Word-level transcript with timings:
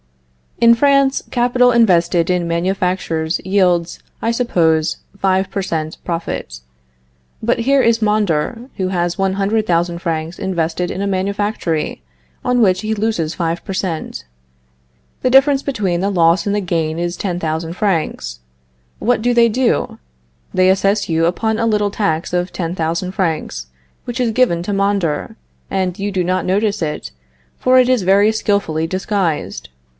In 0.59 0.73
France, 0.75 1.23
capital 1.31 1.71
invested 1.71 2.29
in 2.29 2.47
manufactures 2.47 3.39
yields, 3.43 3.99
I 4.21 4.29
suppose, 4.31 4.97
five 5.17 5.49
per 5.49 5.61
cent. 5.63 5.97
profit. 6.03 6.59
But 7.41 7.59
here 7.61 7.81
is 7.81 8.01
Mondor, 8.01 8.69
who 8.77 8.87
has 8.89 9.17
one 9.17 9.33
hundred 9.33 9.65
thousand 9.65 9.99
francs 9.99 10.37
invested 10.37 10.91
in 10.91 11.01
a 11.01 11.07
manufactory, 11.07 12.01
on 12.45 12.61
which 12.61 12.81
he 12.81 12.93
loses 12.93 13.35
five 13.35 13.63
per 13.63 13.73
cent. 13.73 14.25
The 15.21 15.29
difference 15.31 15.63
between 15.63 15.99
the 15.99 16.11
loss 16.11 16.45
and 16.45 16.67
gain 16.67 16.97
is 16.97 17.15
ten 17.17 17.39
thousand 17.39 17.73
francs. 17.73 18.39
What 18.97 19.23
do 19.23 19.33
they 19.35 19.49
do? 19.49 19.97
They 20.53 20.69
assess 20.69 21.05
upon 21.09 21.57
you 21.57 21.63
a 21.63 21.65
little 21.65 21.91
tax 21.91 22.33
of 22.33 22.53
ten 22.53 22.73
thousand 22.75 23.11
francs, 23.13 23.67
which 24.05 24.19
is 24.19 24.31
given 24.31 24.61
to 24.63 24.73
Mondor, 24.73 25.35
and 25.71 25.97
you 25.97 26.11
do 26.11 26.23
not 26.23 26.45
notice 26.45 26.83
it, 26.83 27.11
for 27.59 27.79
it 27.79 27.89
is 27.89 28.01
very 28.03 28.31
skillfully 28.31 28.85
disguised. 28.85 29.69